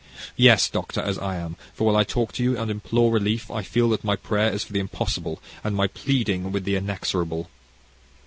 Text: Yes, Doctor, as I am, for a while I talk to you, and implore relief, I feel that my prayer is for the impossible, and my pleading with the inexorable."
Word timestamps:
Yes, 0.35 0.67
Doctor, 0.67 0.99
as 1.01 1.19
I 1.19 1.35
am, 1.35 1.57
for 1.75 1.83
a 1.83 1.93
while 1.93 1.97
I 2.01 2.03
talk 2.03 2.31
to 2.31 2.41
you, 2.43 2.57
and 2.57 2.71
implore 2.71 3.11
relief, 3.11 3.51
I 3.51 3.61
feel 3.61 3.87
that 3.89 4.03
my 4.03 4.15
prayer 4.15 4.51
is 4.51 4.63
for 4.63 4.73
the 4.73 4.79
impossible, 4.79 5.39
and 5.63 5.75
my 5.75 5.85
pleading 5.85 6.51
with 6.51 6.63
the 6.63 6.75
inexorable." 6.75 7.51